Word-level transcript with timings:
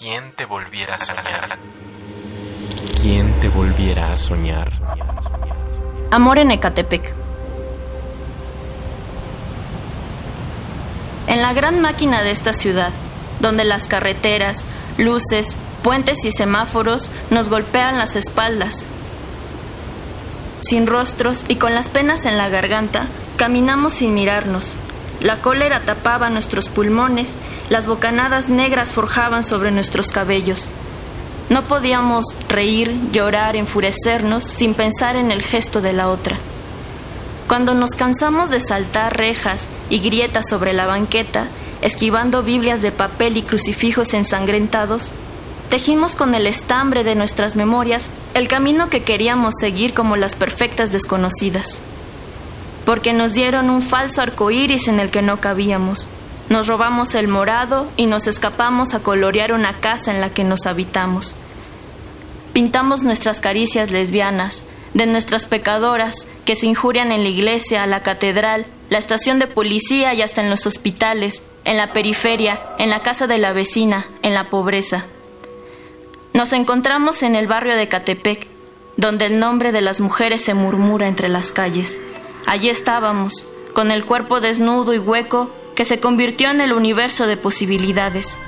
¿Quién 0.00 0.32
te 0.32 0.46
volviera 0.46 0.94
a 0.94 0.98
soñar? 0.98 1.58
¿Quién 3.02 3.38
te 3.38 3.50
volviera 3.50 4.14
a 4.14 4.16
soñar? 4.16 4.72
Amor 6.10 6.38
en 6.38 6.52
Ecatepec. 6.52 7.12
En 11.26 11.42
la 11.42 11.52
gran 11.52 11.82
máquina 11.82 12.22
de 12.22 12.30
esta 12.30 12.54
ciudad, 12.54 12.92
donde 13.40 13.64
las 13.64 13.88
carreteras, 13.88 14.64
luces, 14.96 15.58
puentes 15.82 16.24
y 16.24 16.32
semáforos 16.32 17.10
nos 17.28 17.50
golpean 17.50 17.98
las 17.98 18.16
espaldas. 18.16 18.86
Sin 20.60 20.86
rostros 20.86 21.44
y 21.46 21.56
con 21.56 21.74
las 21.74 21.90
penas 21.90 22.24
en 22.24 22.38
la 22.38 22.48
garganta, 22.48 23.06
caminamos 23.36 23.92
sin 23.92 24.14
mirarnos. 24.14 24.78
La 25.20 25.42
cólera 25.42 25.80
tapaba 25.80 26.30
nuestros 26.30 26.70
pulmones, 26.70 27.36
las 27.68 27.86
bocanadas 27.86 28.48
negras 28.48 28.90
forjaban 28.90 29.44
sobre 29.44 29.70
nuestros 29.70 30.10
cabellos. 30.10 30.70
No 31.50 31.64
podíamos 31.64 32.24
reír, 32.48 32.94
llorar, 33.12 33.54
enfurecernos 33.54 34.44
sin 34.44 34.74
pensar 34.74 35.16
en 35.16 35.30
el 35.30 35.42
gesto 35.42 35.82
de 35.82 35.92
la 35.92 36.08
otra. 36.08 36.36
Cuando 37.48 37.74
nos 37.74 37.90
cansamos 37.90 38.48
de 38.48 38.60
saltar 38.60 39.16
rejas 39.16 39.68
y 39.90 39.98
grietas 39.98 40.48
sobre 40.48 40.72
la 40.72 40.86
banqueta, 40.86 41.48
esquivando 41.82 42.42
Biblias 42.42 42.80
de 42.80 42.92
papel 42.92 43.36
y 43.36 43.42
crucifijos 43.42 44.14
ensangrentados, 44.14 45.12
tejimos 45.68 46.14
con 46.14 46.34
el 46.34 46.46
estambre 46.46 47.04
de 47.04 47.14
nuestras 47.14 47.56
memorias 47.56 48.08
el 48.34 48.48
camino 48.48 48.88
que 48.88 49.02
queríamos 49.02 49.54
seguir 49.58 49.92
como 49.92 50.16
las 50.16 50.34
perfectas 50.34 50.92
desconocidas. 50.92 51.80
Porque 52.90 53.12
nos 53.12 53.34
dieron 53.34 53.70
un 53.70 53.82
falso 53.82 54.20
arco 54.20 54.50
iris 54.50 54.88
en 54.88 54.98
el 54.98 55.12
que 55.12 55.22
no 55.22 55.40
cabíamos. 55.40 56.08
Nos 56.48 56.66
robamos 56.66 57.14
el 57.14 57.28
morado 57.28 57.88
y 57.96 58.06
nos 58.06 58.26
escapamos 58.26 58.94
a 58.94 59.00
colorear 59.00 59.52
una 59.52 59.74
casa 59.74 60.12
en 60.12 60.20
la 60.20 60.30
que 60.30 60.42
nos 60.42 60.66
habitamos. 60.66 61.36
Pintamos 62.52 63.04
nuestras 63.04 63.38
caricias 63.38 63.92
lesbianas, 63.92 64.64
de 64.92 65.06
nuestras 65.06 65.46
pecadoras 65.46 66.26
que 66.44 66.56
se 66.56 66.66
injurian 66.66 67.12
en 67.12 67.22
la 67.22 67.28
iglesia, 67.28 67.86
la 67.86 68.02
catedral, 68.02 68.66
la 68.88 68.98
estación 68.98 69.38
de 69.38 69.46
policía 69.46 70.12
y 70.14 70.22
hasta 70.22 70.40
en 70.40 70.50
los 70.50 70.66
hospitales, 70.66 71.44
en 71.64 71.76
la 71.76 71.92
periferia, 71.92 72.60
en 72.78 72.90
la 72.90 73.04
casa 73.04 73.28
de 73.28 73.38
la 73.38 73.52
vecina, 73.52 74.04
en 74.22 74.34
la 74.34 74.50
pobreza. 74.50 75.04
Nos 76.34 76.52
encontramos 76.52 77.22
en 77.22 77.36
el 77.36 77.46
barrio 77.46 77.76
de 77.76 77.86
Catepec, 77.86 78.48
donde 78.96 79.26
el 79.26 79.38
nombre 79.38 79.70
de 79.70 79.80
las 79.80 80.00
mujeres 80.00 80.40
se 80.40 80.54
murmura 80.54 81.06
entre 81.06 81.28
las 81.28 81.52
calles. 81.52 82.00
Allí 82.46 82.68
estábamos, 82.68 83.46
con 83.74 83.90
el 83.90 84.04
cuerpo 84.04 84.40
desnudo 84.40 84.94
y 84.94 84.98
hueco 84.98 85.50
que 85.74 85.84
se 85.84 86.00
convirtió 86.00 86.50
en 86.50 86.60
el 86.60 86.72
universo 86.72 87.26
de 87.26 87.36
posibilidades. 87.36 88.38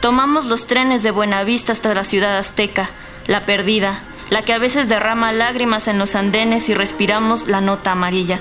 Tomamos 0.00 0.46
los 0.46 0.66
trenes 0.66 1.02
de 1.02 1.10
Buenavista 1.10 1.72
hasta 1.72 1.94
la 1.94 2.04
ciudad 2.04 2.36
azteca, 2.38 2.90
la 3.26 3.46
perdida, 3.46 4.02
la 4.30 4.42
que 4.42 4.52
a 4.52 4.58
veces 4.58 4.88
derrama 4.88 5.32
lágrimas 5.32 5.88
en 5.88 5.98
los 5.98 6.14
andenes 6.14 6.68
y 6.68 6.74
respiramos 6.74 7.46
la 7.46 7.60
nota 7.60 7.92
amarilla, 7.92 8.40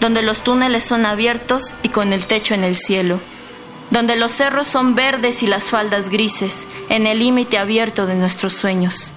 donde 0.00 0.22
los 0.22 0.42
túneles 0.42 0.84
son 0.84 1.06
abiertos 1.06 1.74
y 1.82 1.88
con 1.90 2.12
el 2.12 2.26
techo 2.26 2.54
en 2.54 2.64
el 2.64 2.76
cielo 2.76 3.20
donde 3.90 4.16
los 4.16 4.32
cerros 4.32 4.66
son 4.66 4.94
verdes 4.94 5.42
y 5.42 5.46
las 5.46 5.70
faldas 5.70 6.10
grises, 6.10 6.68
en 6.88 7.06
el 7.06 7.20
límite 7.20 7.58
abierto 7.58 8.06
de 8.06 8.14
nuestros 8.14 8.52
sueños. 8.52 9.12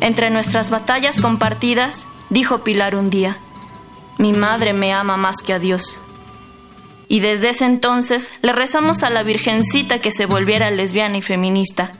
Entre 0.00 0.30
nuestras 0.30 0.70
batallas 0.70 1.20
compartidas, 1.20 2.08
dijo 2.30 2.64
Pilar 2.64 2.96
un 2.96 3.10
día, 3.10 3.38
mi 4.20 4.34
madre 4.34 4.74
me 4.74 4.92
ama 4.92 5.16
más 5.16 5.38
que 5.38 5.54
a 5.54 5.58
Dios. 5.58 5.98
Y 7.08 7.20
desde 7.20 7.48
ese 7.48 7.64
entonces 7.64 8.30
le 8.42 8.52
rezamos 8.52 9.02
a 9.02 9.08
la 9.08 9.22
Virgencita 9.22 9.98
que 9.98 10.12
se 10.12 10.26
volviera 10.26 10.70
lesbiana 10.70 11.16
y 11.16 11.22
feminista. 11.22 11.92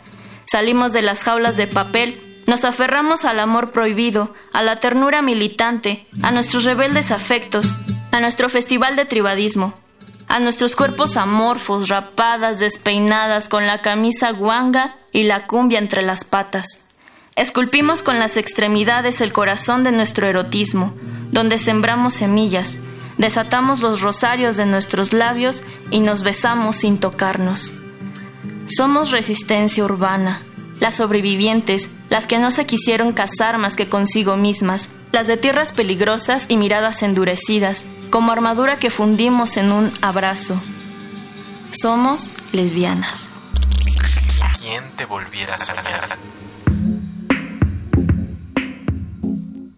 Salimos 0.45 0.93
de 0.93 1.01
las 1.01 1.23
jaulas 1.23 1.57
de 1.57 1.67
papel, 1.67 2.21
nos 2.47 2.67
aferramos 2.67 3.25
al 3.25 3.41
amor 3.41 3.73
prohibido, 3.73 4.35
a 4.53 4.63
la 4.63 4.81
ternura 4.81 5.23
militante, 5.23 6.07
a 6.23 6.31
nuestros 6.31 6.65
rebeldes 6.65 7.11
afectos, 7.11 7.73
a 8.13 8.21
nuestro 8.21 8.51
festival 8.51 8.97
de 8.97 9.07
tribadismo, 9.07 9.73
a 10.29 10.41
nuestros 10.41 10.77
cuerpos 10.77 11.17
amorfos, 11.17 11.89
rapadas, 11.89 12.59
despeinadas, 12.59 13.49
con 13.49 13.67
la 13.67 13.81
camisa 13.81 14.31
guanga 14.33 14.95
y 15.11 15.23
la 15.23 15.47
cumbia 15.47 15.79
entre 15.79 16.03
las 16.03 16.25
patas. 16.25 16.91
Esculpimos 17.35 18.03
con 18.03 18.19
las 18.19 18.37
extremidades 18.37 19.23
el 19.23 19.33
corazón 19.33 19.85
de 19.85 19.93
nuestro 19.93 20.27
erotismo, 20.27 20.93
donde 21.31 21.59
sembramos 21.59 22.15
semillas, 22.15 22.79
desatamos 23.19 23.81
los 23.81 24.01
rosarios 24.01 24.57
de 24.57 24.67
nuestros 24.67 25.13
labios 25.13 25.63
y 25.91 26.01
nos 26.01 26.23
besamos 26.23 26.77
sin 26.77 26.99
tocarnos. 26.99 27.75
Somos 28.67 29.11
resistencia 29.11 29.85
urbana, 29.85 30.43
las 30.81 30.95
sobrevivientes, 30.95 31.91
las 32.09 32.27
que 32.27 32.39
no 32.39 32.51
se 32.51 32.67
quisieron 32.67 33.13
casar 33.13 33.59
más 33.59 33.77
que 33.77 33.89
consigo 33.89 34.37
mismas, 34.37 34.89
las 35.13 35.27
de 35.27 35.37
tierras 35.37 35.73
peligrosas 35.73 36.47
y 36.49 36.57
miradas 36.57 37.03
endurecidas, 37.03 37.85
como 38.11 38.33
armadura 38.33 38.79
que 38.79 38.91
fundimos 38.91 39.57
en 39.57 39.73
un 39.73 39.93
abrazo. 40.03 40.61
Somos 41.73 42.37
lesbianas. 42.53 43.31
¿Quién 44.61 44.85
te 44.97 45.05
volviera 45.05 45.55
a? 45.55 45.59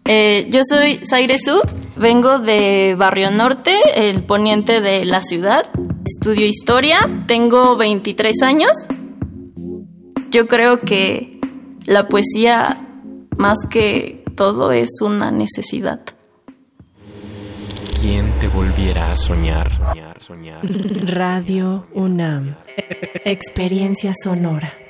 Eh, 0.05 0.47
yo 0.49 0.61
soy 0.67 0.99
Zaire 1.09 1.37
Su, 1.39 1.61
vengo 1.95 2.39
de 2.39 2.95
Barrio 2.97 3.31
Norte, 3.31 3.73
el 3.95 4.23
poniente 4.23 4.81
de 4.81 5.05
la 5.05 5.23
ciudad. 5.23 5.69
Estudio 6.05 6.45
historia, 6.45 7.23
tengo 7.25 7.77
23 7.77 8.41
años. 8.41 8.87
Yo 10.29 10.47
creo 10.47 10.77
que 10.77 11.39
la 11.85 12.07
poesía, 12.09 12.85
más 13.37 13.59
que 13.69 14.25
todo, 14.35 14.73
es 14.73 14.89
una 15.01 15.31
necesidad. 15.31 16.01
¿Quién 18.01 18.37
te 18.39 18.49
volviera 18.49 19.13
a 19.13 19.15
soñar? 19.15 19.71
Radio 21.05 21.87
UNAM. 21.93 22.57
Experiencia 23.23 24.11
sonora. 24.21 24.82